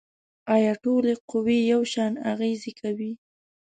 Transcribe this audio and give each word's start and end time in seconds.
آیا 0.55 0.73
ټولې 0.83 1.13
قوې 1.29 1.57
یو 1.71 1.81
شان 1.93 2.13
اغیزې 2.31 2.71
کوي؟ 2.81 3.11